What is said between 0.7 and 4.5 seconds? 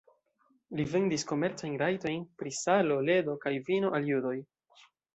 Li vendis komercajn rajtojn pri salo, ledo kaj vino al judoj.